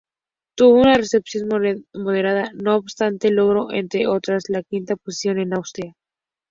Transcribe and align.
Tuvo 0.55 0.79
una 0.81 0.95
recepción 0.95 1.47
moderada, 1.93 2.49
no 2.55 2.75
obstante, 2.75 3.29
logró, 3.29 3.71
entre 3.71 4.07
otras, 4.07 4.45
la 4.49 4.63
quinta 4.63 4.95
posición 4.95 5.37
en 5.37 5.53
Austria. 5.53 5.93